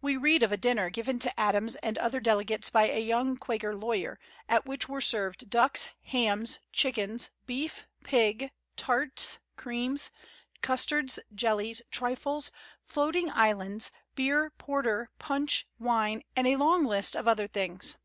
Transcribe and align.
We 0.00 0.16
read 0.16 0.42
of 0.42 0.52
a 0.52 0.56
dinner 0.56 0.88
given 0.88 1.18
to 1.18 1.38
Adams 1.38 1.74
and 1.82 1.98
other 1.98 2.18
delegates 2.18 2.70
by 2.70 2.84
a 2.88 2.98
young 2.98 3.36
Quaker 3.36 3.74
lawyer, 3.76 4.18
at 4.48 4.64
which 4.64 4.88
were 4.88 5.02
served 5.02 5.50
ducks, 5.50 5.90
hams, 6.04 6.60
chickens, 6.72 7.28
beef, 7.44 7.86
pig, 8.02 8.52
tarts, 8.76 9.38
cream, 9.58 9.98
custards, 10.62 11.18
jellies, 11.34 11.82
trifles, 11.90 12.50
floating 12.86 13.30
islands, 13.30 13.90
beer, 14.14 14.48
porter, 14.56 15.10
punch, 15.18 15.66
wine, 15.78 16.22
and 16.34 16.46
a 16.46 16.56
long 16.56 16.86
list 16.86 17.14
of 17.14 17.28
other 17.28 17.46
things. 17.46 17.98